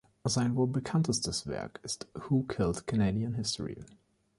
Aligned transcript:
Sein 0.23 0.55
wohl 0.55 0.65
bekanntestes 0.65 1.45
Werk 1.45 1.79
ist 1.83 2.07
"Who 2.27 2.41
Killed 2.47 2.87
Canadian 2.87 3.35
History?" 3.35 3.83